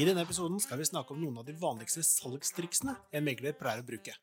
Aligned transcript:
I 0.00 0.04
denne 0.08 0.22
episoden 0.24 0.56
skal 0.62 0.78
vi 0.80 0.86
snakke 0.88 1.12
om 1.12 1.18
noen 1.20 1.42
av 1.42 1.44
de 1.44 1.52
vanligste 1.60 2.00
salgstriksene 2.06 2.94
en 3.12 3.24
megler 3.26 3.52
pleier 3.58 3.82
å 3.82 3.84
bruke. 3.84 4.14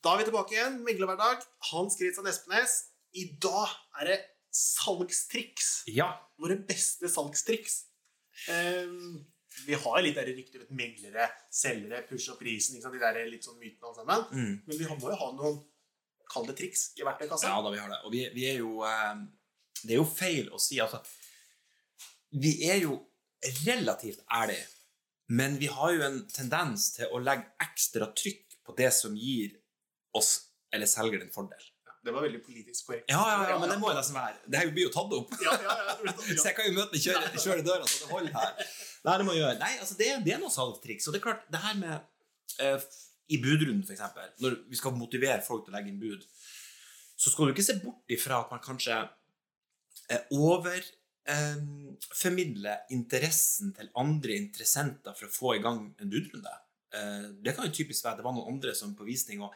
Da 0.00 0.14
er 0.14 0.22
vi 0.22 0.24
tilbake 0.30 0.56
igjen. 0.56 0.78
Meglerhverdag. 0.86 1.44
Hans 1.68 1.98
Kristian 2.00 2.30
Espenes. 2.32 2.78
I 3.12 3.26
dag 3.44 3.76
er 4.00 4.08
det 4.08 4.18
salgstriks. 4.56 5.74
Ja. 5.92 6.08
Våre 6.40 6.56
beste 6.56 7.12
salgstriks. 7.12 7.82
Um, 8.48 9.20
vi 9.68 9.76
har 9.84 10.00
litt 10.00 10.16
der 10.16 10.32
rykter 10.32 10.64
at 10.64 10.72
meglere, 10.72 11.28
selgere, 11.52 12.06
push 12.08 12.32
opp 12.32 12.40
prisen? 12.40 12.80
De 12.80 13.04
der 13.04 13.20
litt 13.28 13.44
sånn 13.44 13.60
mytene 13.60 13.90
alle 13.90 14.00
sammen. 14.00 14.28
Mm. 14.32 14.58
Men 14.64 14.80
vi 14.80 14.92
må 14.96 15.12
jo 15.12 15.22
ha 15.26 15.32
noen 15.36 15.60
kalde 16.32 16.56
triks 16.56 16.94
i 16.96 17.04
verktøykassa. 17.04 17.52
ja 17.52 17.60
da, 17.60 17.68
vi 17.74 17.84
har 17.84 17.98
det. 17.98 18.04
Og 18.08 18.16
vi, 18.16 18.28
vi 18.32 18.48
er 18.48 18.62
jo 18.64 18.78
eh, 18.88 19.26
Det 19.84 19.96
er 19.96 20.00
jo 20.00 20.08
feil 20.08 20.48
å 20.54 20.60
si 20.62 20.80
altså 20.82 21.02
Vi 22.40 22.56
er 22.70 22.80
jo 22.84 22.96
relativt 23.66 24.24
ærlige, 24.32 24.64
men 25.36 25.58
vi 25.60 25.68
har 25.70 25.92
jo 25.92 26.02
en 26.06 26.18
tendens 26.32 26.90
til 26.96 27.12
å 27.12 27.20
legge 27.20 27.52
ekstra 27.62 28.08
trykk 28.16 28.58
på 28.64 28.74
det 28.78 28.90
som 28.96 29.16
gir 29.16 29.54
oss 30.16 30.34
eller 30.74 30.88
selger 30.90 31.22
en 31.22 31.32
fordel. 31.32 31.70
Det 32.04 32.12
var 32.12 32.24
veldig 32.26 32.40
politisk 32.44 32.86
korrekt. 32.86 33.06
Ja, 33.08 33.20
ja, 33.30 33.44
ja, 33.50 33.58
men 33.58 33.70
det 33.72 33.78
må 33.80 33.88
jo 33.88 33.96
nesten 33.96 34.16
være. 34.16 34.36
Det 34.44 34.60
her 34.60 34.72
blir 34.76 34.88
jo 34.88 34.92
tatt 34.92 35.12
opp. 35.16 35.30
Ja, 35.40 35.54
ja, 35.62 35.76
ja, 35.78 35.94
ja. 36.04 36.12
Så 36.26 36.50
jeg 36.50 36.56
kan 36.58 36.66
jo 36.68 36.74
møte 36.76 37.00
kjøre, 37.00 37.30
kjøre 37.32 37.64
døra 37.64 37.86
så 37.88 38.02
det 38.02 38.10
holder 38.10 38.34
her. 38.34 38.74
Nei, 39.06 39.14
det 39.20 39.26
må 39.28 39.36
gjøre. 39.38 39.54
Nei, 39.62 39.70
altså 39.80 39.96
det, 40.00 40.10
det 40.26 40.34
er 40.34 40.42
noe 40.42 40.52
salgstriks. 40.52 41.08
Og 41.08 41.16
det 41.16 41.22
er 41.22 41.24
klart, 41.24 41.46
det 41.52 41.62
her 41.64 41.78
med 41.80 42.66
eh, 42.66 42.84
I 43.32 43.40
budrunden, 43.40 43.86
eksempel, 43.88 44.28
når 44.44 44.58
vi 44.68 44.80
skal 44.80 44.96
motivere 44.98 45.40
folk 45.46 45.64
til 45.64 45.72
å 45.72 45.78
legge 45.78 45.94
inn 45.94 46.02
bud, 46.02 46.28
så 47.16 47.32
skal 47.32 47.48
du 47.48 47.54
ikke 47.54 47.64
se 47.64 47.78
bort 47.80 48.12
ifra 48.12 48.42
at 48.44 48.52
man 48.52 48.60
kanskje 48.64 49.00
eh, 50.10 50.22
overformidler 50.34 52.78
interessen 52.94 53.68
til 53.76 53.88
andre 54.00 54.32
interessenter 54.36 55.12
for 55.16 55.24
å 55.28 55.34
få 55.34 55.48
i 55.56 55.64
gang 55.64 55.80
en 55.98 56.12
budrunde. 56.12 56.54
Eh, 56.94 57.26
det 57.44 57.52
kan 57.56 57.66
jo 57.68 57.78
typisk 57.80 58.00
være 58.04 58.14
at 58.14 58.20
det 58.20 58.26
var 58.26 58.36
noen 58.36 58.52
andre 58.54 58.72
som 58.76 58.96
på 58.96 59.08
visning 59.08 59.38
og 59.44 59.50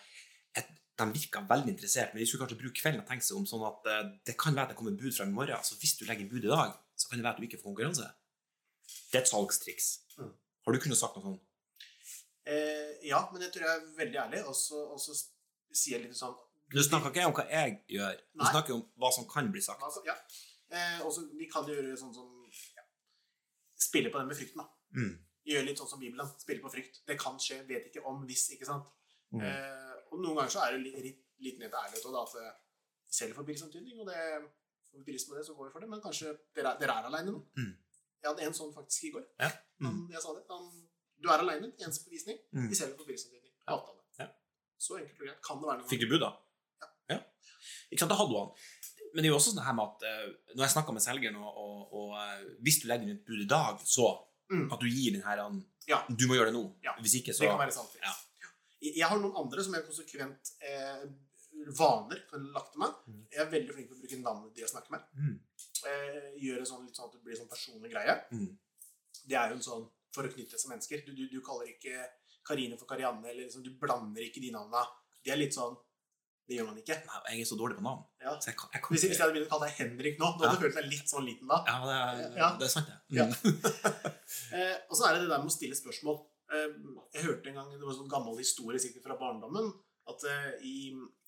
et, 0.57 0.69
de 0.99 1.05
virka 1.15 1.39
veldig 1.47 1.71
interessert, 1.75 2.11
men 2.13 2.21
de 2.23 2.27
skulle 2.27 2.43
kanskje 2.45 2.63
bruke 2.63 2.81
kvelden 2.81 3.03
og 3.05 3.11
tenke 3.11 3.27
seg 3.27 3.39
om 3.39 3.49
sånn 3.49 3.69
at 3.69 3.81
eh, 3.93 4.07
det 4.31 4.37
kan 4.41 4.57
være 4.57 4.67
at 4.69 4.73
det 4.75 4.81
kommer 4.81 4.99
bud 4.99 5.15
fra 5.15 5.29
i 5.29 5.35
morgen. 5.35 5.65
Så 5.65 5.73
hvis 5.83 5.97
du 5.99 6.03
legger 6.07 6.23
inn 6.25 6.33
bud 6.33 6.45
i 6.45 6.55
dag, 6.55 6.71
så 6.99 7.05
kan 7.09 7.17
det 7.19 7.27
være 7.27 7.37
at 7.37 7.43
du 7.43 7.47
ikke 7.47 7.61
får 7.61 7.71
konkurranse. 7.71 8.07
Det 9.13 9.19
er 9.21 9.25
et 9.25 9.31
salgstriks. 9.31 9.87
Mm. 10.19 10.35
Har 10.67 10.71
du 10.75 10.83
kunnet 10.83 11.01
sagt 11.01 11.15
noe 11.17 11.27
sånt? 11.29 11.43
Eh, 12.49 12.93
ja, 13.05 13.21
men 13.33 13.45
jeg 13.45 13.53
tror 13.55 13.67
jeg 13.67 13.77
er 13.77 13.89
veldig 13.99 14.21
ærlig, 14.25 14.41
og 14.49 14.57
så 14.57 15.13
sier 15.69 15.99
jeg 15.99 16.09
litt 16.09 16.19
sånn 16.19 16.37
Du 16.73 16.83
snakker 16.85 17.09
ikke 17.15 17.27
om 17.31 17.35
hva 17.37 17.45
jeg 17.49 17.79
gjør, 17.89 18.19
du 18.35 18.43
Nei. 18.43 18.51
snakker 18.53 18.75
om 18.77 18.83
hva 19.01 19.11
som 19.15 19.25
kan 19.31 19.47
bli 19.53 19.63
sagt. 19.65 19.83
altså, 19.83 20.03
ja. 20.05 20.15
eh, 20.69 20.99
også, 21.07 21.25
vi 21.39 21.49
kan 21.49 21.65
gjøre 21.69 21.97
sånn 21.97 22.13
som 22.15 22.29
ja, 22.77 22.85
Spille 23.79 24.11
på 24.13 24.19
det 24.21 24.27
med 24.29 24.37
frykten, 24.37 24.61
da. 24.61 24.67
Mm. 24.99 25.15
Gjøre 25.49 25.65
litt 25.69 25.81
sånn 25.81 25.89
som 25.89 26.01
Bibelen. 26.03 26.29
Spille 26.43 26.61
på 26.61 26.71
frykt. 26.73 27.01
Det 27.09 27.17
kan 27.21 27.39
skje, 27.41 27.61
vet 27.69 27.87
ikke 27.89 28.03
om, 28.11 28.25
hvis, 28.29 28.49
ikke 28.57 28.67
sant. 28.69 28.89
Mm. 29.33 29.45
Eh, 29.47 29.95
og 30.11 30.21
noen 30.21 30.41
ganger 30.41 30.53
så 30.53 30.65
er 30.67 30.75
det 30.77 30.81
litt, 30.83 30.99
litt, 31.05 31.21
litt 31.47 31.61
ned 31.63 31.71
til 31.71 31.79
ærlighet 31.81 32.09
òg, 32.11 32.17
da, 32.17 32.25
at 32.27 32.35
eh, 32.43 32.57
vi 33.09 33.19
selger 33.21 33.39
for 33.39 33.49
billigsamtydning, 33.49 34.01
og 34.03 34.11
det 34.11 34.19
får 34.89 35.05
vi 35.07 35.17
på 35.29 35.39
det, 35.39 35.45
så 35.47 35.55
går 35.57 35.69
vi 35.69 35.73
for 35.77 35.85
det. 35.85 35.89
Men 35.95 36.03
kanskje 36.05 36.35
dere, 36.57 36.75
er- 36.75 36.83
dere 36.83 36.99
er 36.99 37.09
aleine 37.09 37.33
nå. 37.33 37.45
Mm. 37.57 37.73
Jeg 38.19 38.29
hadde 38.33 38.49
en 38.49 38.59
sånn 38.61 38.75
faktisk 38.75 39.09
i 39.09 39.13
går. 39.15 39.25
Ja. 39.41 39.49
Han, 39.87 40.03
jeg 40.13 40.21
sa 40.25 40.35
det. 40.37 40.43
Han, 40.51 40.69
du 41.23 41.31
er 41.31 41.45
aleine, 41.47 41.71
eneste 41.79 42.05
på 42.05 42.13
visning. 42.13 42.43
Mm. 42.53 42.67
Vi 42.73 42.77
selger 42.83 42.99
for 42.99 43.09
billigsamtydning. 43.09 43.55
Ja. 43.63 43.79
Avtale. 43.79 43.99
Så 44.79 44.95
enkelt 44.99 45.19
og 45.19 45.27
greit. 45.27 45.39
Kan 45.43 45.59
det 45.63 45.67
være 45.67 45.81
noe 45.81 45.91
Fikk 45.91 46.05
du 46.05 46.11
bud, 46.13 46.21
da? 46.23 46.29
Ikke 47.91 48.01
sant, 48.05 48.11
det 48.13 48.19
hadde 48.21 48.39
han. 48.39 48.51
Men 49.15 49.23
det 49.23 49.29
er 49.29 49.33
jo 49.33 49.39
også 49.41 49.55
sånn 49.55 49.65
her 49.65 49.75
med 49.79 49.85
at 49.89 50.03
eh, 50.05 50.25
når 50.55 50.65
jeg 50.67 50.75
snakker 50.77 50.93
med 50.97 51.03
selgeren, 51.05 51.37
og, 51.41 51.61
og, 51.65 51.93
og 52.01 52.11
eh, 52.21 52.43
hvis 52.67 52.83
du 52.83 52.89
legger 52.91 53.07
inn 53.09 53.15
et 53.17 53.25
bud 53.27 53.45
i 53.45 53.51
dag, 53.51 53.81
så 53.85 54.09
Mm. 54.49 54.71
at 54.73 54.81
du 54.81 54.87
gir 54.89 55.13
den 55.13 55.21
her 55.27 55.43
an, 55.45 55.59
Ja. 55.87 55.99
Du 56.09 56.23
må 56.27 56.33
gjøre 56.39 56.47
det 56.49 56.55
nå. 56.55 56.63
Ja. 56.83 56.95
Hvis 57.05 57.19
ikke, 57.19 57.35
så 57.37 57.43
Det 57.45 57.49
kan 57.51 57.59
være 57.61 57.73
sant. 57.75 57.93
Ja. 58.01 58.15
Jeg 58.81 59.05
har 59.11 59.19
noen 59.21 59.37
andre 59.37 59.61
som 59.65 59.75
er 59.77 59.83
konsekvent 59.85 60.53
eh, 60.65 61.03
vaner 61.77 62.23
som 62.31 62.41
jeg 62.47 62.55
lagt 62.55 62.71
til 62.73 62.81
meg. 62.81 62.95
Mm. 63.09 63.19
Jeg 63.35 63.43
er 63.43 63.51
veldig 63.53 63.75
flink 63.77 63.89
til 63.91 63.97
å 63.97 64.01
bruke 64.01 64.19
navnet 64.23 64.55
de 64.57 64.63
jeg 64.65 64.71
snakker 64.73 64.95
med. 64.95 65.05
Mm. 65.21 65.35
Eh, 65.91 66.31
gjøre 66.47 66.65
sånn 66.71 66.87
litt 66.87 66.97
sånn 66.97 67.11
at 67.11 67.17
det 67.19 67.23
blir 67.27 67.37
sånn 67.37 67.51
personlig 67.53 67.93
greie. 67.93 68.15
Mm. 68.33 68.49
Det 69.29 69.37
er 69.37 69.53
jo 69.53 69.59
en 69.59 69.67
sånn 69.69 69.85
for 70.17 70.25
å 70.25 70.33
knytte 70.33 70.57
seg 70.63 70.71
mennesker. 70.73 71.05
Du, 71.05 71.13
du, 71.19 71.27
du 71.29 71.41
kaller 71.45 71.69
ikke 71.69 72.09
Karine 72.49 72.79
for 72.81 72.89
Karianne, 72.89 73.27
eller 73.29 73.45
liksom, 73.51 73.63
du 73.67 73.75
blander 73.77 74.25
ikke 74.25 74.41
de 74.41 74.55
navnene. 74.57 74.87
Det 75.25 75.35
er 75.35 75.43
litt 75.43 75.53
sånn 75.57 75.77
Det 76.49 76.57
gjør 76.57 76.67
man 76.71 76.79
ikke. 76.81 76.95
Nei, 77.05 77.19
jeg 77.35 77.43
er 77.45 77.49
så 77.51 77.57
dårlig 77.61 77.77
på 77.77 77.83
navn. 77.85 78.05
Ja. 78.25 78.31
Så 78.41 78.49
jeg 78.51 78.57
kan, 78.57 78.71
jeg 78.73 78.81
kan 78.85 78.95
Hvis, 78.95 79.03
hvis 79.05 79.19
jeg 79.19 79.21
hadde 79.21 79.35
begynt 79.37 79.51
å 79.51 79.53
kalle 79.53 79.67
deg 79.69 79.81
Henrik 79.83 80.17
nå, 80.21 80.31
da 80.39 80.47
hadde 80.49 80.57
du 80.57 80.63
følt 80.65 80.79
deg 80.79 80.87
litt 80.89 81.13
sånn 81.13 81.27
liten 81.29 81.51
da. 81.51 81.59
Ja, 81.69 81.77
det 81.85 81.97
er, 81.99 82.39
Ja. 82.39 82.49
det 82.57 82.65
er 82.69 82.73
sant, 82.73 82.89
det. 82.89 82.99
Ja. 83.19 83.27
Mm. 83.29 84.15
Eh, 84.53 84.75
og 84.89 84.97
så 84.97 85.07
er 85.09 85.15
det 85.17 85.23
det 85.25 85.31
der 85.31 85.41
med 85.41 85.49
å 85.51 85.53
stille 85.53 85.77
spørsmål. 85.77 86.19
Eh, 86.53 86.67
jeg 87.17 87.25
hørte 87.27 87.49
en 87.51 87.57
gang, 87.59 87.69
det 87.73 87.81
var 87.85 87.93
en 87.95 87.99
sånn 88.01 88.11
gammel 88.13 88.37
historie 88.41 88.81
sikkert 88.81 89.05
fra 89.07 89.17
barndommen, 89.21 89.71
at 90.09 90.25
eh, 90.29 90.51
i 90.65 90.75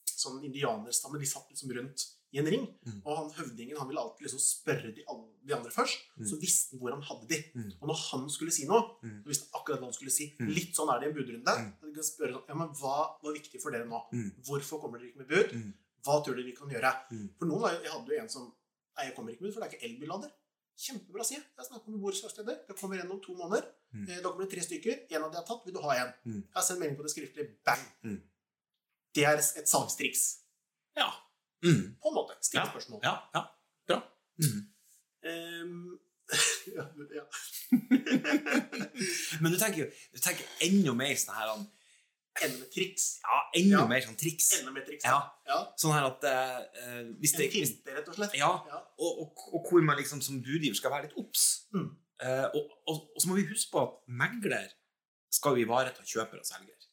sånn 0.08 0.41
indianerstamme, 0.44 1.20
de 1.20 1.28
satt 1.28 1.48
liksom 1.52 1.72
rundt 1.76 2.04
i 2.33 2.39
en 2.39 2.47
ring, 2.47 2.67
Mm. 2.87 3.03
og 3.05 3.17
han 3.17 3.31
høvdingen 3.35 3.77
han 3.79 3.89
ville 3.89 4.01
alltid 4.01 4.23
liksom 4.27 4.39
spørre 4.39 4.95
de, 4.95 5.03
alle, 5.09 5.27
de 5.47 5.55
andre 5.55 5.71
først, 5.71 5.99
Mm. 6.19 6.27
så 6.31 6.39
visste 6.41 6.71
han 6.77 6.81
hvor 6.81 6.93
han 6.95 7.03
hadde 7.03 7.27
de. 7.29 7.39
Mm. 7.55 7.73
Og 7.81 7.89
når 7.89 7.97
han 8.11 8.29
skulle 8.31 8.53
si 8.53 8.67
noe, 8.67 8.83
Mm. 9.03 9.23
så 9.25 9.29
visste 9.29 9.49
han 9.51 9.61
akkurat 9.61 9.79
hva 9.81 9.85
han 9.91 9.93
skulle 9.99 10.11
si. 10.15 10.37
Mm. 10.39 10.49
Litt 10.55 10.75
sånn 10.77 10.89
er 10.95 11.01
det 11.01 11.07
i 11.07 11.11
en 11.11 11.17
budrunde. 11.19 11.55
Mm. 11.59 11.73
Du 11.81 11.93
kan 11.93 12.03
spørre 12.05 12.33
sånn, 12.35 12.49
ja, 12.49 12.55
men 12.55 12.69
hva 12.69 12.97
var 13.23 13.33
viktig 13.35 13.61
for 13.61 13.71
dere 13.71 13.85
nå? 13.87 14.01
Mm. 14.13 14.31
Hvorfor 14.47 14.81
kommer 14.81 14.99
dere 14.99 15.09
ikke 15.11 15.19
med 15.25 15.29
bud? 15.29 15.51
Mm. 15.53 15.73
Hva 16.05 16.25
tror 16.25 16.35
dere 16.37 16.45
vi 16.47 16.53
kan 16.57 16.69
gjøre? 16.69 16.93
Mm. 17.11 17.29
For 17.39 17.47
noen 17.47 17.83
jeg 17.83 17.91
hadde 17.93 18.09
jo 18.09 18.21
en 18.21 18.29
som 18.29 18.53
Nei, 18.97 19.07
jeg 19.07 19.15
kommer 19.17 19.31
ikke 19.33 19.41
med, 19.43 19.49
bud, 19.49 19.55
for 19.55 19.61
det 19.61 19.73
er 19.73 19.79
ikke 19.79 19.89
elbillader. 19.89 20.31
Kjempebra, 20.77 21.25
sier 21.25 21.39
jeg. 21.39 21.47
Jeg 21.59 21.67
snakker 21.67 21.89
med 21.89 22.01
Boris 22.01 22.21
verksteder. 22.23 22.67
Det 22.67 22.77
kommer 22.77 22.97
igjen 22.99 23.11
om 23.11 23.21
to 23.21 23.33
måneder. 23.35 23.65
Mm. 23.95 24.09
Eh, 24.11 24.17
Da 24.21 24.29
kommer 24.31 24.45
det 24.49 24.51
tre 24.51 24.61
stykker. 24.61 25.07
En 25.11 25.23
av 25.25 25.31
de 25.33 25.37
har 25.37 25.45
tatt. 25.47 25.65
Vil 25.65 25.73
du 25.75 25.81
ha 25.81 25.91
en? 25.95 26.12
Mm. 26.27 26.43
Jeg 26.43 26.53
har 26.55 26.62
sendt 26.62 26.81
melding 26.81 26.97
på 26.99 27.03
det 27.03 27.12
skriftlig. 27.15 27.47
Bang. 27.65 27.81
Mm. 28.05 28.23
Det 29.15 29.25
er 29.25 29.37
et 29.39 29.69
salgstriks. 29.69 30.41
Ja. 30.97 31.11
Mm. 31.65 31.82
På 32.03 32.09
en 32.09 32.15
måte. 32.15 32.37
Stille 32.41 32.65
Ja. 32.65 32.71
spørsmål. 32.71 33.00
ja. 33.04 33.16
Ja. 33.34 33.43
Bra. 33.88 33.98
Mm. 34.41 34.60
Um, 35.31 35.98
ja, 36.76 36.84
ja. 37.19 37.25
Men 39.43 39.53
du 39.53 39.59
tenker 39.59 39.82
jo 39.84 39.87
du 40.15 40.20
tenker 40.22 40.47
enda 40.65 40.94
mer 40.97 41.15
sånn 41.19 41.37
her 41.37 41.50
han- 41.53 41.69
Enda 42.41 42.60
mer 42.62 42.69
triks. 42.72 43.06
Ja, 43.26 43.38
enda 43.59 43.81
mer 43.91 44.00
sånn 44.04 44.16
triks. 44.16 44.47
Enda 44.60 44.70
mer 44.72 44.84
triks. 44.87 45.04
Ja. 45.04 45.16
ja. 45.50 45.56
Sånn 45.76 45.93
her 45.93 46.06
at 46.06 46.22
uh, 46.25 47.00
hvis 47.20 47.34
En 47.34 47.50
finte, 47.53 47.93
rett 47.97 48.09
og 48.09 48.15
slett. 48.16 48.37
Ja. 48.38 48.53
og, 48.54 49.19
og, 49.25 49.43
og 49.59 49.66
hvor 49.69 49.82
man 49.84 49.99
liksom 49.99 50.22
som 50.25 50.38
budgiver 50.41 50.78
skal 50.78 50.94
være 50.94 51.09
litt 51.09 51.19
obs. 51.20 51.66
Mm. 51.75 51.88
Uh, 52.22 52.47
og, 52.54 52.70
og, 52.87 52.97
og 53.16 53.19
så 53.20 53.28
må 53.28 53.37
vi 53.41 53.49
huske 53.50 53.72
på 53.75 53.82
at 53.82 53.99
megler 54.22 54.70
skal 55.32 55.59
jo 55.59 55.66
ivareta 55.66 56.06
kjøper 56.06 56.41
og 56.41 56.47
selger. 56.47 56.87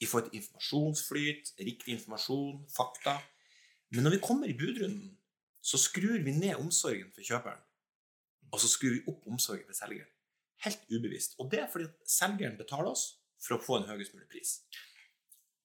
Ja. 0.00 0.06
I 0.06 0.06
forhold 0.10 0.30
til 0.30 0.40
informasjonsflyt, 0.40 1.52
riktig 1.60 1.94
informasjon, 1.94 2.64
fakta. 2.76 3.18
Men 3.94 4.02
når 4.04 4.10
vi 4.16 4.22
kommer 4.26 4.50
i 4.50 4.56
budrunden, 4.58 5.18
så 5.64 5.78
skrur 5.78 6.18
vi 6.24 6.32
ned 6.34 6.56
omsorgen 6.60 7.12
for 7.14 7.22
kjøperen. 7.24 7.60
Og 8.52 8.60
så 8.60 8.68
skrur 8.68 8.90
vi 8.96 9.04
opp 9.08 9.22
omsorgen 9.30 9.64
for 9.66 9.74
selgeren. 9.78 10.10
Helt 10.64 10.82
ubevisst. 10.90 11.34
Og 11.38 11.50
det 11.50 11.60
er 11.62 11.70
fordi 11.72 11.84
at 11.88 12.10
selgeren 12.10 12.58
betaler 12.58 12.90
oss 12.90 13.06
for 13.40 13.56
å 13.56 13.62
få 13.62 13.78
en 13.80 13.88
høyest 13.88 14.14
mulig 14.14 14.28
pris. 14.32 14.58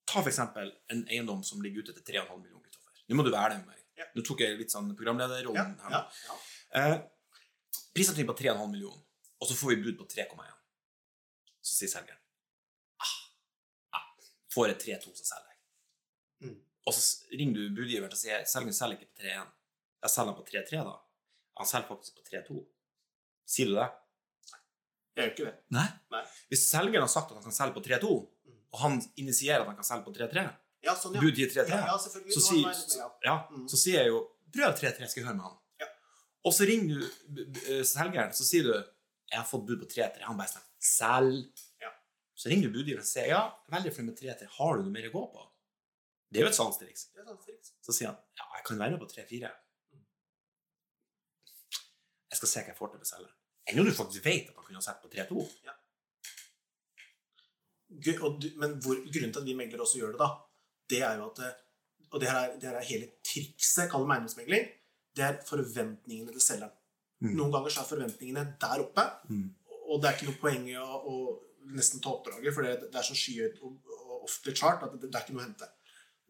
Ta 0.10 0.24
eksempel 0.26 0.72
en 0.94 1.04
eiendom 1.10 1.44
som 1.46 1.62
ligger 1.62 1.84
ute 1.84 1.94
til 1.98 2.06
3,5 2.16 2.40
millioner. 2.42 2.64
Kristoffer. 2.70 3.04
Nå 3.10 3.18
må 3.20 3.26
du 3.28 3.32
være 3.34 3.54
det 3.56 3.60
med 3.64 3.74
meg. 3.74 3.84
Ja. 4.00 4.08
Nå 4.16 4.24
tok 4.26 4.42
jeg 4.46 4.58
litt 4.62 4.72
sånn 4.74 4.94
programlederrollen 4.98 5.76
Ja, 5.78 5.84
her. 5.84 5.92
ja, 5.92 6.02
ja. 6.30 6.94
Eh, 6.96 7.00
Prisantydning 7.94 8.30
på 8.30 8.38
3,5 8.40 8.70
millioner, 8.72 9.02
og 9.42 9.48
så 9.50 9.56
får 9.58 9.74
vi 9.74 9.82
bud 9.84 9.98
på 10.00 10.06
3,1. 10.08 10.56
Så 11.62 11.76
sier 11.76 11.92
selgeren 11.92 12.19
Får 14.60 14.74
jeg 14.74 14.80
3,2, 14.84 15.14
så 15.16 15.24
selger 15.30 15.54
jeg. 15.54 16.50
Mm. 16.50 16.58
Og 16.90 16.94
så 16.98 17.32
ringer 17.40 17.56
du 17.62 17.76
budgiveren 17.80 18.12
og 18.12 18.20
sier 18.20 18.44
selgeren 18.50 18.76
selger 18.76 19.00
ikke 19.00 19.08
på 19.14 19.24
3-1. 19.24 19.54
Jeg 20.04 20.12
selger 20.16 20.34
han 20.34 20.38
på 20.42 20.46
3,3, 20.52 20.84
da. 20.90 20.96
Han 21.62 21.68
selger 21.70 21.88
faktisk 21.94 22.20
på 22.20 22.26
3-2. 22.28 22.60
Sier 23.56 23.72
du 23.72 23.78
det? 23.80 23.88
Jeg 25.16 25.24
gjør 25.24 25.32
ikke 25.34 25.46
det. 25.50 25.54
Nei. 25.76 25.86
Nei. 26.14 26.24
Hvis 26.52 26.66
selgeren 26.70 27.04
har 27.06 27.12
sagt 27.12 27.32
at 27.32 27.40
han 27.40 27.48
kan 27.48 27.56
selge 27.56 27.76
på 27.80 27.84
3,2, 27.88 28.18
Mm. 28.50 28.56
og 28.74 28.80
han 28.80 29.00
initierer 29.22 29.62
at 29.64 29.68
han 29.72 29.76
kan 29.80 29.88
selge 29.88 30.06
på 30.06 30.14
3,3, 30.16 30.44
Ja, 30.86 30.94
sånn, 30.96 31.16
ja. 31.16 31.22
bud 31.22 31.36
til 31.36 31.50
3,3, 31.52 31.80
Ja, 31.90 31.98
så, 31.98 32.10
jeg 32.10 32.22
ja. 33.26 33.34
Mm. 33.52 33.66
så 33.68 33.78
sier 33.78 34.00
jeg 34.04 34.08
jo 34.14 34.20
Prøv 34.54 34.72
3-3, 34.80 35.08
skal 35.10 35.20
jeg 35.22 35.26
høre 35.28 35.36
med 35.38 35.44
han. 35.46 35.58
Ja. 35.82 35.88
Og 36.48 36.54
så 36.56 36.66
ringer 36.66 37.04
du 37.04 37.44
selgeren, 37.86 38.32
så 38.34 38.44
sier 38.48 38.64
du 38.64 38.72
Jeg 38.74 39.38
har 39.38 39.46
fått 39.46 39.66
bud 39.68 39.78
på 39.84 39.86
3-3. 39.92 40.24
Han 40.26 40.38
bare 40.40 40.50
sier 40.50 40.64
Selg. 40.80 41.66
Så 42.40 42.48
ringer 42.52 42.70
du 42.70 42.78
budgiveren 42.80 43.04
og 43.04 43.10
sier 43.10 43.28
Ja, 43.34 43.42
veldig 43.74 43.92
fornøyd 43.96 44.14
med 44.14 44.20
3-3. 44.22 44.46
Har 44.58 44.78
du 44.80 44.86
noe 44.86 44.94
mer 44.96 45.08
å 45.10 45.16
gå 45.16 45.24
på? 45.34 45.42
Det 46.30 46.40
er 46.40 46.46
jo 46.46 46.52
et 46.54 46.56
salgstriks. 46.60 47.08
Så 47.84 47.96
sier 47.96 48.12
han 48.12 48.20
Ja, 48.40 48.46
jeg 48.56 48.66
kan 48.70 48.80
være 48.80 48.96
med 48.96 49.02
på 49.04 49.10
3-4. 49.12 49.50
Mm. 49.98 50.06
Jeg 52.32 52.40
skal 52.40 52.52
se 52.54 52.64
hva 52.64 52.72
jeg 52.72 52.78
får 52.80 52.94
til 52.94 53.02
med 53.04 53.10
selgeren. 53.12 53.36
Ennå 53.70 53.84
du 53.86 53.92
faktisk 53.94 54.26
vet 54.26 54.48
at 54.50 54.56
han 54.56 54.66
kunne 54.66 54.80
ha 54.80 54.86
sett 54.86 55.02
på 55.04 55.12
3-2. 55.14 55.44
Ja. 55.68 55.76
men 58.62 58.76
hvor, 58.84 58.96
grunnen 59.10 59.34
til 59.34 59.42
at 59.42 59.46
vi 59.50 59.56
meglere 59.58 59.82
også 59.86 59.98
gjør 60.00 60.14
det, 60.16 60.20
da, 60.22 60.30
det 60.94 61.02
er 61.06 61.18
jo 61.20 61.30
at 61.32 61.40
eh, 61.46 61.56
Og 62.14 62.22
det 62.22 62.30
her 62.30 62.40
er, 62.48 62.54
det 62.58 62.70
her 62.70 62.78
er 62.80 62.86
hele 62.88 63.08
trikset, 63.26 63.90
kall 63.92 64.06
det 64.08 64.16
eiendomsmegling. 64.16 64.70
det 65.18 65.24
er 65.26 65.36
forventningene 65.46 66.32
til 66.34 66.42
selgeren. 66.42 66.72
Mm. 67.22 67.34
Noen 67.38 67.52
ganger 67.54 67.74
så 67.74 67.82
er 67.84 67.90
forventningene 67.90 68.46
der 68.62 68.82
oppe, 68.86 69.04
Mm. 69.30 69.50
og 69.90 70.02
det 70.02 70.08
er 70.10 70.16
ikke 70.18 70.30
noe 70.30 70.40
poeng 70.42 70.66
i 70.70 70.76
å, 70.80 70.88
å 71.12 71.16
nesten 71.76 72.02
ta 72.02 72.10
oppdraget, 72.16 72.54
for 72.56 72.66
det, 72.66 72.76
det 72.92 72.96
er 73.00 73.06
så 73.06 73.16
skyhøyt 73.18 73.60
og, 73.64 73.78
og 74.08 74.24
ofte 74.30 74.54
chart 74.56 74.84
at 74.84 74.96
det, 74.96 75.10
det 75.12 75.16
er 75.20 75.26
ikke 75.26 75.36
noe 75.38 75.44
å 75.44 75.48
hente. 75.48 75.70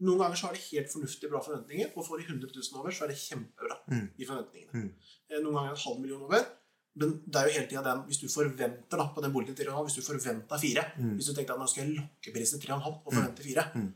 Noen 0.07 0.21
ganger 0.21 0.39
så 0.39 0.47
har 0.47 0.55
de 0.55 0.61
helt 0.69 0.91
fornuftig 0.93 1.29
bra 1.31 1.41
forventninger, 1.43 1.89
og 1.95 2.05
får 2.07 2.21
de 2.21 2.25
100 2.29 2.51
000 2.55 2.79
over, 2.79 2.93
så 2.95 3.03
er 3.03 3.11
det 3.11 3.17
kjempebra. 3.19 3.75
Mm. 3.91 4.05
de 4.17 4.27
forventningene. 4.29 4.71
Mm. 4.85 4.89
Eh, 5.29 5.41
Noen 5.43 5.55
ganger 5.59 5.73
en 5.75 5.83
halv 5.83 5.99
million 6.03 6.21
over. 6.27 6.45
Men 6.99 7.11
det 7.25 7.35
er 7.39 7.47
jo 7.47 7.53
hele 7.53 7.67
tida 7.69 7.81
den 7.85 7.99
Hvis 8.09 8.17
du 8.19 8.25
forventer 8.33 8.97
da, 8.97 9.03
på 9.13 9.21
den 9.21 9.31
boligen 9.31 9.55
til 9.55 9.67
3,5 9.69 9.83
Hvis 9.85 9.97
du 9.99 10.01
forventa 10.03 10.57
4 10.59 10.83
Mm. 10.97 11.11
Hvis 11.19 11.27
du 11.29 11.33
tenkte 11.37 11.53
at 11.53 11.59
nå 11.61 11.67
skal 11.69 11.83
jeg 11.85 11.93
lokke 11.99 12.33
prisen 12.33 12.59
til 12.59 12.71
3,5 12.71 12.87
og 13.05 13.13
forvente 13.13 13.43
4 13.45 13.65
Mm. 13.75 13.91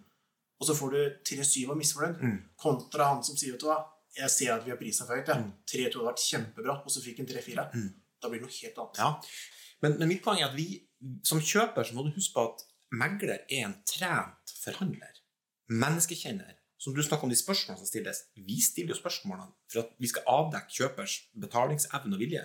og 0.62 0.68
så 0.70 0.76
får 0.78 0.92
du 0.94 1.00
3,7 1.32 1.70
og 1.74 1.78
misfornøyd, 1.82 2.22
Mm. 2.22 2.38
kontra 2.62 3.08
han 3.10 3.24
som 3.26 3.36
sier 3.36 3.52
vet 3.56 3.62
du 3.62 3.66
hva, 3.68 3.80
jeg 4.16 4.30
ser 4.30 4.54
at 4.54 4.64
vi 4.66 4.70
har 4.72 4.78
prisa 4.78 5.06
for 5.10 5.16
høyt. 5.18 5.28
Ja. 5.28 5.40
Mm. 5.42 5.52
3,2 5.68 5.98
hadde 5.98 6.08
vært 6.12 6.24
kjempebra, 6.30 6.76
og 6.86 6.92
så 6.94 7.02
fikk 7.04 7.18
han 7.24 7.28
3,4. 7.28 7.66
Mm. 7.74 7.90
Da 8.22 8.30
blir 8.30 8.40
det 8.40 8.46
noe 8.48 8.58
helt 8.62 8.78
annet. 8.78 8.98
Ja. 9.02 9.10
Men, 9.82 9.98
men 10.00 10.08
mitt 10.14 10.22
poeng 10.24 10.40
er 10.40 10.52
at 10.52 10.56
vi 10.56 10.68
som 11.28 11.42
kjøper 11.44 11.88
så 11.88 11.96
må 11.96 12.06
du 12.06 12.14
huske 12.16 12.36
på 12.36 12.46
at 12.50 12.66
megler 12.94 13.42
er 13.48 13.68
en 13.68 13.78
trent 13.90 14.54
forhandler. 14.64 15.22
Menneskekjenner. 15.72 16.60
Som 16.78 16.96
du 16.96 17.04
snakker 17.04 17.24
om 17.24 17.32
de 17.32 17.40
spørsmålene 17.40 17.80
som 17.80 17.88
stilles. 17.88 18.26
Vi 18.36 18.58
stiller 18.62 18.92
jo 18.92 19.00
spørsmålene 19.00 19.54
for 19.72 19.86
at 19.86 19.94
vi 20.04 20.10
skal 20.12 20.26
avdekke 20.28 20.78
kjøpers 20.78 21.16
betalingsevne 21.40 22.18
og 22.18 22.24
vilje. 22.24 22.44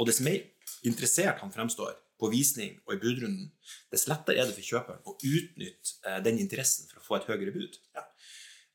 Og 0.00 0.08
dess 0.08 0.18
mer 0.26 0.40
interessert 0.86 1.42
han 1.42 1.52
fremstår 1.54 1.94
på 2.20 2.28
visning 2.32 2.76
og 2.84 2.96
i 2.96 3.00
budrunden, 3.00 3.48
dess 3.92 4.08
lettere 4.10 4.42
er 4.42 4.48
det 4.48 4.56
for 4.58 4.66
kjøperen 4.66 5.06
å 5.08 5.14
utnytte 5.16 5.94
eh, 6.04 6.18
den 6.24 6.40
interessen 6.42 6.90
for 6.90 7.00
å 7.00 7.06
få 7.06 7.16
et 7.16 7.28
høyere 7.30 7.54
bud. 7.54 7.78
Ja. 7.96 8.04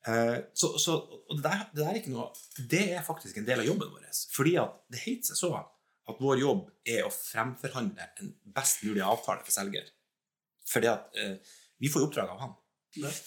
Eh, 0.06 0.38
så, 0.56 0.72
så, 0.82 0.96
det, 1.30 1.42
der, 1.44 1.66
det 1.74 1.82
der 1.82 1.92
er 1.92 2.00
ikke 2.00 2.12
noe 2.14 2.28
Det 2.56 2.82
er 2.94 3.06
faktisk 3.06 3.38
en 3.38 3.46
del 3.46 3.62
av 3.62 3.68
jobben 3.68 3.90
vår. 3.92 4.08
Fordi 4.34 4.56
at 4.62 4.80
det 4.92 5.02
heter 5.04 5.32
seg 5.32 5.40
så 5.44 5.52
at 6.06 6.20
vår 6.22 6.40
jobb 6.40 6.68
er 6.86 7.06
å 7.06 7.12
fremforhandle 7.12 8.06
en 8.22 8.32
best 8.54 8.84
mulig 8.86 9.02
avtale 9.02 9.42
for 9.44 9.54
selger. 9.54 9.88
Fordi 10.70 10.90
at 10.90 11.18
eh, 11.18 11.56
vi 11.82 11.90
får 11.92 12.06
oppdrag 12.06 12.30
av 12.32 12.42
han. 12.44 12.54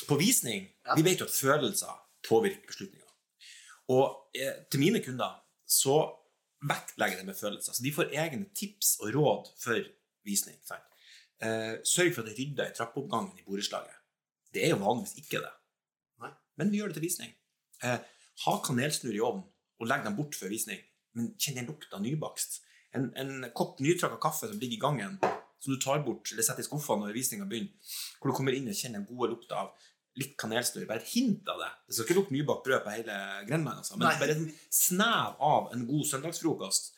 På 0.07 0.17
visning 0.17 0.63
Ja. 0.85 0.95
Vi 0.97 1.03
vet 1.05 1.19
jo 1.21 1.27
at 1.27 1.35
følelser 1.35 1.99
påvirker 2.25 2.71
beslutninger. 2.71 3.05
Og 3.93 4.37
eh, 4.37 4.63
til 4.71 4.81
mine 4.81 5.01
kunder 5.03 5.37
så 5.69 6.01
vektlegger 6.65 7.21
det 7.21 7.27
med 7.27 7.37
følelser. 7.37 7.75
Så 7.75 7.83
de 7.83 7.93
får 7.93 8.13
egne 8.15 8.49
tips 8.55 8.97
og 9.03 9.13
råd 9.15 9.51
for 9.61 9.91
visning. 10.27 10.57
Eh, 11.39 11.75
sørg 11.87 12.13
for 12.15 12.23
at 12.23 12.29
det 12.29 12.35
er 12.35 12.41
rydda 12.41 12.67
i 12.67 12.75
trappeoppgangen 12.77 13.39
i 13.39 13.45
borettslaget. 13.47 13.95
Det 14.53 14.65
er 14.65 14.73
jo 14.73 14.81
vanligvis 14.81 15.19
ikke 15.21 15.43
det. 15.43 15.51
Nei. 16.23 16.31
Men 16.59 16.71
vi 16.71 16.81
gjør 16.81 16.91
det 16.91 16.99
til 16.99 17.07
visning. 17.07 17.35
Eh, 17.83 17.99
ha 18.45 18.55
kanelsnurr 18.65 19.15
i 19.15 19.23
ovnen 19.23 19.45
og 19.79 19.87
legg 19.87 20.03
dem 20.05 20.17
bort 20.17 20.35
før 20.35 20.51
visning. 20.51 20.81
Men 21.15 21.31
kjenn 21.39 21.61
den 21.61 21.69
lukta 21.69 22.01
nybakst. 22.01 22.59
En, 22.97 23.11
en 23.21 23.49
kopp 23.55 23.79
nytrakka 23.83 24.17
kaffe 24.21 24.49
som 24.49 24.57
ligger 24.59 24.77
i 24.77 24.81
gangen, 24.81 25.19
som 25.59 25.75
du 25.75 25.79
tar 25.81 26.01
bort 26.05 26.31
eller 26.31 26.45
setter 26.45 26.63
i 26.63 26.67
skuffa 26.67 26.97
når 26.97 27.13
visninga 27.13 27.45
begynner, 27.49 27.93
hvor 28.17 28.31
du 28.31 28.37
kommer 28.37 28.55
inn 28.55 28.69
og 28.71 28.77
kjenner 28.77 29.01
den 29.01 29.09
gode 29.09 29.33
lukta 29.35 29.63
av 29.65 29.87
litt 30.19 30.35
kanelsnurr. 30.39 30.87
Bare 30.89 31.03
et 31.03 31.13
hint 31.13 31.47
av 31.51 31.61
det. 31.61 31.69
Det 31.87 31.95
skal 31.95 32.07
ikke 32.07 32.17
lukte 32.17 32.35
nybakt 32.35 32.65
brød 32.65 32.83
på 32.85 32.95
hele 32.95 33.17
Grenland, 33.47 33.83
altså, 33.83 33.97
men 33.97 34.09
Nei. 34.09 34.17
bare 34.21 34.35
en 34.35 34.49
snev 34.73 35.39
av 35.51 35.71
en 35.75 35.85
god 35.87 36.05
søndagsfrokost. 36.09 36.91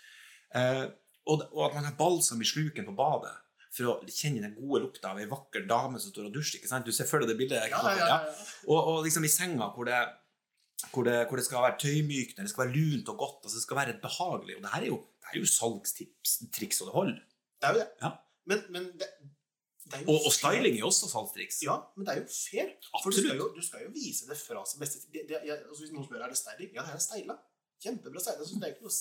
Eh, 0.58 0.86
og, 1.30 1.46
og 1.52 1.64
at 1.68 1.78
man 1.78 1.88
har 1.90 1.98
balsam 2.00 2.42
i 2.42 2.48
sluken 2.48 2.88
på 2.88 2.96
badet 2.98 3.36
for 3.72 3.88
å 3.88 3.94
kjenne 4.10 4.44
den 4.44 4.56
gode 4.58 4.82
lukta 4.84 5.14
av 5.14 5.20
ei 5.22 5.30
vakker 5.32 5.64
dame 5.70 6.00
som 6.02 6.12
står 6.12 6.28
og 6.28 6.34
dusjer. 6.36 6.60
ikke 6.60 6.72
sant? 6.72 6.88
Du 6.88 6.96
ser 6.96 7.08
for 7.08 7.24
deg 7.24 7.32
det 7.32 7.38
bildet? 7.40 7.70
ja, 7.72 7.80
ja, 7.96 8.08
ja. 8.10 8.18
Og, 8.68 8.80
og 8.80 8.98
liksom 9.06 9.28
i 9.28 9.32
senga 9.32 9.70
hvor 9.76 9.88
det, 9.88 10.00
hvor 10.94 11.04
det, 11.07 11.18
hvor 11.28 11.39
det 11.39 11.45
skal 11.45 11.66
være 11.66 11.78
tøymykende, 11.83 12.45
det 12.45 12.51
skal 12.54 12.63
være 12.66 12.75
lunt 12.78 13.12
og 13.13 13.18
godt. 13.24 13.44
altså 13.45 13.57
Det 13.57 13.66
skal 13.66 13.80
være 13.81 14.00
behagelig. 14.06 14.56
Og 14.57 14.63
det 14.63 14.72
her 14.74 14.81
er 14.88 14.92
jo, 14.94 14.98
det 15.22 15.30
er 15.33 15.39
jo 15.39 15.51
salgstips, 15.51 16.31
triks 16.56 16.81
og 16.81 16.89
det 16.89 16.95
holder. 17.00 17.22
Det 17.62 17.69
er 17.69 17.74
jo 17.74 17.80
det. 17.80 17.88
Ja. 18.04 18.12
Men, 18.50 18.63
men 18.75 18.83
det, 19.00 19.10
det 19.92 20.01
Og, 20.07 20.18
og 20.28 20.31
styling 20.33 20.74
er 20.75 20.81
jo 20.86 20.89
også 20.92 21.10
salgstriks. 21.12 21.62
Ja, 21.68 21.78
men 21.95 22.07
det 22.07 22.16
er 22.16 22.19
jo 22.24 22.28
fair. 22.31 22.74
For 23.04 23.13
du 23.13 23.19
skal, 23.19 23.36
jo, 23.42 23.51
du 23.57 23.62
skal 23.66 23.86
jo 23.86 23.92
vise 23.94 24.30
det 24.30 24.38
fra 24.38 24.63
sin 24.69 24.81
beste 24.81 25.04
det, 25.13 25.28
det, 25.30 25.38
jeg, 25.45 25.57
altså 25.69 25.81
Hvis 25.83 25.94
noen 25.95 26.07
spør 26.07 26.25
er 26.25 26.33
det 26.33 26.39
styling, 26.42 26.74
ja, 26.78 26.88
det 26.88 26.98
er 26.98 27.06
steila. 27.10 27.38
Kjempebra 27.84 28.24
steila. 28.24 28.48
så 28.48 28.56
Det, 28.56 28.63
er 28.69 28.74
ikke 28.75 28.88
noe 28.88 28.95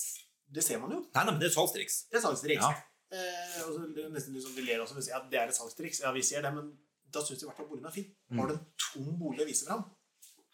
det 0.55 0.63
ser 0.67 0.79
man 0.83 0.91
jo. 0.91 0.99
Nei, 1.15 1.23
nei, 1.23 1.31
men 1.31 1.39
det 1.41 1.47
er 1.47 1.53
salgstriks. 1.55 1.97
Det 2.11 2.19
er 2.19 2.23
salgstriks. 2.25 2.65
Ja. 2.65 2.71
Eh, 3.11 3.59
og 3.65 3.75
så 3.75 3.85
det 3.95 4.03
er 4.03 4.11
nesten 4.11 4.35
liksom 4.35 4.55
vi 4.55 4.65
ler 4.67 4.83
også 4.83 4.97
og 4.99 5.05
sier 5.05 5.17
at 5.19 5.29
det 5.31 5.39
er 5.39 5.51
et 5.51 5.55
salgstriks. 5.55 6.01
Ja, 6.03 6.11
vi 6.15 6.23
ser 6.27 6.43
det, 6.43 6.51
men 6.55 6.73
da 7.11 7.23
syns 7.23 7.39
de 7.39 7.45
i 7.45 7.49
hvert 7.49 7.59
fall 7.59 7.69
boligen 7.69 7.87
er 7.87 7.95
fin. 7.95 8.09
Har 8.37 8.51
du 8.51 8.55
en 8.57 8.65
tom 8.83 9.13
bolig 9.19 9.43
å 9.45 9.47
vise 9.47 9.67
fram? 9.67 9.85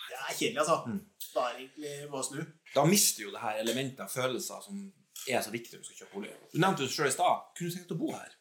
Det 0.07 0.17
er 0.17 0.33
kjedelig, 0.33 0.61
altså. 0.63 0.77
Mm. 0.87 0.99
Da 1.33 1.43
er 1.43 1.53
det 1.53 1.65
egentlig 1.65 2.09
bare 2.11 2.23
å 2.23 2.27
snu. 2.27 2.39
Da 2.73 2.85
mister 2.87 3.25
jo 3.25 3.33
det 3.33 3.43
her 3.43 3.61
elementet 3.61 4.03
av 4.05 4.11
følelser 4.11 4.63
som 4.63 4.79
er 5.27 5.41
så 5.43 5.53
viktig 5.53 5.75
når 5.75 5.83
du 5.83 5.89
skal 5.89 6.03
kjøpe 6.03 6.15
bolig. 6.15 6.33
Du 6.53 6.59
nevnte 6.61 6.85
jo 6.85 6.91
selv 6.91 7.11
i 7.11 7.15
stad 7.15 7.49
kunne 7.57 7.71
du 7.71 7.75
tenkt 7.75 7.91
deg 7.91 7.97
å 7.97 8.01
bo 8.01 8.11
her. 8.15 8.35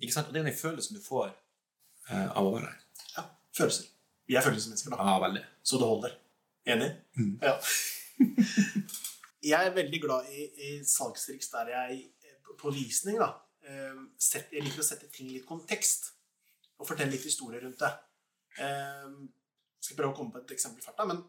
Ikke 0.00 0.14
sant? 0.14 0.30
Og 0.30 0.34
det 0.34 0.42
er 0.42 0.48
den 0.48 0.58
følelsen 0.58 0.98
du 0.98 1.04
får 1.04 1.28
eh, 1.30 2.26
av 2.26 2.42
å 2.42 2.54
være 2.56 2.70
her. 2.70 2.80
Ja, 3.16 3.26
følelser. 3.56 3.92
Vi 4.26 4.38
er 4.38 4.42
følelsesmennesker, 4.42 4.94
da. 4.94 5.06
Ja, 5.06 5.20
veldig. 5.22 5.44
Så 5.62 5.80
det 5.80 5.90
holder. 5.92 6.16
Enig? 6.74 6.90
Mm. 7.18 7.32
Ja. 7.42 7.54
jeg 9.52 9.70
er 9.70 9.76
veldig 9.76 10.02
glad 10.02 10.30
i, 10.34 10.48
i 10.66 10.70
salgstriks 10.88 11.52
der 11.54 11.70
jeg 11.76 12.00
eh, 12.26 12.52
på 12.58 12.72
visning 12.74 13.20
da, 13.22 13.30
eh, 13.68 14.02
Jeg 14.18 14.64
liker 14.64 14.82
å 14.82 14.88
sette 14.88 15.10
ting 15.14 15.30
i 15.30 15.38
litt 15.38 15.48
kontekst 15.48 16.10
og 16.76 16.88
fortelle 16.88 17.14
litt 17.14 17.24
historier 17.24 17.62
rundt 17.64 17.80
det. 17.80 17.92
Eh, 19.86 19.92
Jeg 19.92 19.94
skal 19.94 20.02
prøve 20.02 20.14
å 20.14 20.16
komme 20.16 20.34
på 20.34 20.42
et 20.42 20.56
eksempel 20.56 20.82
i 20.82 20.96
da, 20.98 21.04
men 21.06 21.22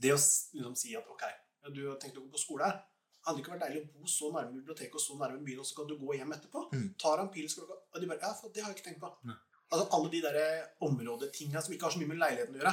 det 0.00 0.14
å 0.14 0.16
liksom 0.16 0.76
si 0.76 0.96
at 0.96 1.06
ok, 1.08 1.26
ja, 1.62 1.70
du 1.70 1.82
har 1.90 2.00
tenkt 2.00 2.16
å 2.16 2.24
gå 2.24 2.32
på 2.32 2.40
skole 2.40 2.64
her 2.64 2.80
hadde 3.26 3.36
det 3.36 3.44
ikke 3.44 3.52
vært 3.52 3.64
deilig 3.66 3.80
å 3.82 4.00
bo 4.00 4.08
så 4.08 4.30
nærme 4.32 4.56
biblioteket 4.56 4.96
og 4.96 5.02
så 5.04 5.16
nærme 5.20 5.44
byen, 5.44 5.60
og 5.60 5.68
så 5.68 5.76
kan 5.76 5.88
du 5.90 5.94
gå 6.00 6.16
hjem 6.16 6.32
etterpå? 6.36 6.62
Mm. 6.72 6.88
Tar 7.00 7.20
han 7.20 7.30
pils, 7.34 7.56
gå 7.58 7.66
Og 7.68 8.00
de 8.00 8.08
bare 8.08 8.22
Ja, 8.22 8.32
for 8.32 8.48
det 8.54 8.62
har 8.64 8.72
jeg 8.72 8.78
ikke 8.80 8.88
tenkt 8.88 9.02
på. 9.02 9.10
Mm. 9.28 9.36
Altså 9.70 9.84
alle 9.94 10.10
de 10.10 10.20
der 10.24 10.38
områdetinga 10.82 11.62
som 11.62 11.74
ikke 11.74 11.86
har 11.86 11.94
så 11.94 12.00
mye 12.00 12.10
med 12.10 12.18
leiligheten 12.18 12.56
å 12.56 12.60
gjøre. 12.62 12.72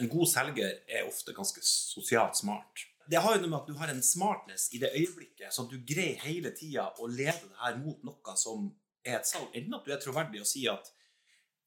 En 0.00 0.10
god 0.12 0.28
selger 0.28 0.82
er 0.98 1.06
ofte 1.08 1.32
ganske 1.36 1.62
sosialt 1.64 2.36
smart. 2.36 2.84
Det 3.06 3.22
har 3.22 3.36
jo 3.36 3.44
noe 3.44 3.52
med 3.52 3.60
at 3.60 3.70
du 3.70 3.78
har 3.78 3.92
en 3.92 4.02
smartness 4.02 4.66
i 4.74 4.82
det 4.82 4.90
øyeblikket, 4.90 5.54
så 5.54 5.64
at 5.64 5.70
du 5.70 5.78
greier 5.86 6.18
hele 6.26 6.50
tida 6.50 6.90
å 6.98 7.06
lede 7.06 7.46
det 7.46 7.60
her 7.62 7.78
mot 7.78 8.02
noe 8.04 8.36
som 8.36 8.66
er 9.06 9.20
et 9.20 9.30
salg. 9.30 9.48
Enten 9.54 9.78
at 9.78 9.86
du 9.86 9.94
er 9.94 10.02
troverdig 10.02 10.42
og 10.42 10.50
sier 10.50 10.74
at 10.74 10.90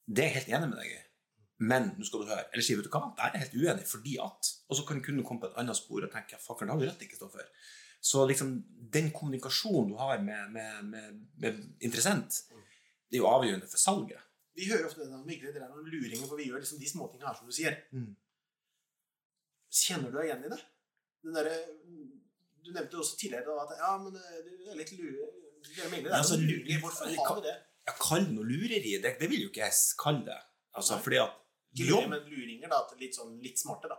det 0.05 0.25
er 0.25 0.29
jeg 0.29 0.37
helt 0.41 0.53
enig 0.57 0.69
med 0.73 0.81
deg 0.83 0.91
i, 0.91 0.99
men 1.59 1.89
nå 1.97 2.07
skal 2.07 2.23
du 2.23 2.29
høre. 2.31 2.45
Eller 2.53 2.63
sier 2.63 2.79
vet 2.79 2.87
du 2.87 2.93
hva, 2.93 3.09
der 3.17 3.27
er 3.27 3.35
jeg 3.35 3.47
helt 3.47 3.57
uenig 3.59 3.87
fordi 3.89 4.15
at 4.23 4.51
Og 4.69 4.77
så 4.79 4.85
kan 4.87 5.01
du 5.01 5.23
komme 5.27 5.41
på 5.43 5.49
et 5.49 5.59
annet 5.59 5.77
spor 5.77 6.05
og 6.05 6.11
tenke 6.13 6.37
det 6.39 6.69
har 6.69 6.79
du 6.79 6.85
rett 6.87 7.03
ikke 7.03 7.19
stå 7.19 7.27
for. 7.33 7.43
Så 7.99 8.23
liksom 8.27 8.53
den 8.93 9.11
kommunikasjonen 9.11 9.91
du 9.91 9.97
har 9.99 10.21
med, 10.23 10.51
med, 10.55 10.83
med, 10.87 11.19
med 11.37 11.59
interessent, 11.83 12.45
det 13.09 13.17
er 13.17 13.23
jo 13.23 13.27
avgjørende 13.27 13.67
for 13.67 13.81
salget. 13.81 14.21
Vi 14.55 14.69
hører 14.69 14.87
ofte 14.87 15.03
det 15.03 15.19
virkelig, 15.27 15.53
det 15.55 15.61
er 15.61 15.71
noen 15.71 15.87
luringer, 15.87 16.27
for 16.27 16.39
vi 16.39 16.47
gjør 16.47 16.63
liksom 16.63 16.79
de 16.79 16.89
småtingene 16.89 17.27
her 17.27 17.35
som 17.35 17.49
du 17.49 17.55
sier. 17.55 17.75
Mm. 17.91 18.13
Kjenner 19.81 20.11
du 20.11 20.17
deg 20.17 20.29
igjen 20.29 20.45
i 20.47 20.53
det? 20.53 20.61
Den 21.25 21.37
der, 21.37 21.51
Du 22.63 22.71
nevnte 22.75 22.99
også 23.01 23.17
tidligere 23.19 23.45
da, 23.47 23.65
at 23.65 23.79
ja, 23.79 23.91
men 24.03 24.15
eh, 24.19 24.39
du 24.45 24.71
er 24.71 24.79
litt 24.79 24.91
lure... 24.99 25.29
Det 25.59 25.83
er, 25.83 25.91
det 25.91 26.07
er 26.07 26.15
Altså, 26.17 26.37
luringer. 26.39 26.79
Hvorfor 26.83 27.07
har 27.07 27.35
vi 27.39 27.45
det? 27.47 27.55
Ja, 27.87 27.93
Kall 27.99 28.25
det 28.27 28.35
noe 28.35 28.47
lureri. 28.47 28.95
Det, 29.03 29.15
det 29.19 29.29
vil 29.31 29.45
jo 29.45 29.51
ikke 29.51 29.65
jeg 29.65 29.75
kalle 29.99 30.23
det. 30.27 30.37
Altså, 30.79 30.99
fordi 31.03 31.19
at 31.23 31.35
Ikke 31.75 31.87
jobb, 31.89 32.07
men 32.09 32.19
luringer, 32.29 32.69
da. 32.71 32.79
Litt 32.99 33.15
sånn 33.17 33.35
litt 33.43 33.59
smarte, 33.61 33.87
da. 33.91 33.97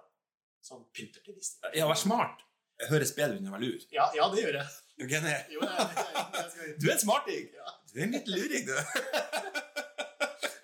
Sånn 0.66 0.82
pynter 0.92 1.22
til 1.24 1.34
visst. 1.36 1.58
ja, 1.74 1.86
vær 1.88 1.96
smart. 1.98 2.40
smart 2.80 2.88
høres 2.90 3.12
bedre 3.16 3.36
ut 3.36 3.40
enn 3.42 3.48
å 3.50 3.54
være 3.54 3.66
lur. 3.66 3.80
Ja, 3.92 4.06
ja, 4.16 4.26
det 4.32 4.40
gjør 4.44 4.56
jeg. 4.60 4.68
Okay, 5.00 5.20
det- 5.24 5.46
Jo, 5.52 5.60
jeg, 5.60 5.70
jeg, 5.96 6.04
jeg 6.34 6.50
skal 6.50 6.74
Du 6.80 6.86
er 6.88 6.92
en 6.94 7.00
smarting! 7.04 7.46
Ja. 7.56 7.68
Du 7.92 7.98
er 8.00 8.04
en 8.04 8.12
liten 8.16 8.32
luring, 8.34 8.64
du. 8.66 8.72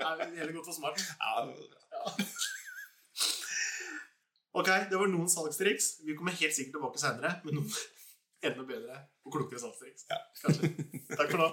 Jeg 0.06 0.12
vil 0.20 0.38
heller 0.38 0.52
godt 0.56 0.68
for 0.68 0.76
smart. 0.76 0.96
Ja, 1.00 1.30
Ok, 4.56 4.68
det 4.88 4.96
var 4.96 5.08
noen 5.12 5.28
salgstriks. 5.28 5.86
Vi 6.06 6.14
kommer 6.16 6.32
helt 6.32 6.54
sikkert 6.56 6.72
tilbake 6.78 7.00
senere 7.00 7.34
med 7.44 7.58
noen 7.58 7.68
enda 8.46 8.64
bedre 8.68 8.94
og 9.26 9.34
klokere 9.34 9.60
salgstriks. 9.60 10.06
Ja. 10.08 10.16
Kanskje. 10.40 10.70
Takk 11.12 11.28
for 11.34 11.38
nå. 11.42 11.48